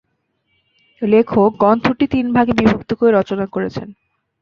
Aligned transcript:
লেখক 1.01 1.51
গ্রন্থটি 1.59 2.05
তিন 2.07 2.25
ভাগে 2.33 2.53
বিভক্ত 2.53 2.89
করে 2.93 3.11
রচনা 3.11 3.45
করেছেন। 3.45 3.87